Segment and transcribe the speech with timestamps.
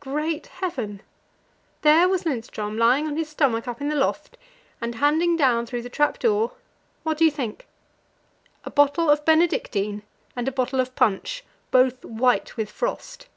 [0.00, 1.02] Great Heaven!
[1.82, 4.38] there was Lindström lying on his stomach up in the loft,
[4.80, 6.52] and handing down through the trap door
[7.02, 7.66] what do you think?
[8.64, 10.02] a bottle of Benedictine
[10.34, 13.28] and a bottle of punch, both white with frost!